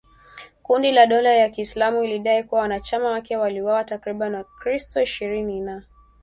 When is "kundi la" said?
0.63-1.05